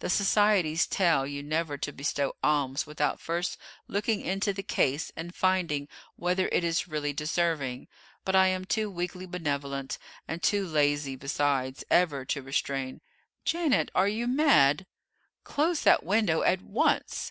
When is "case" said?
4.64-5.12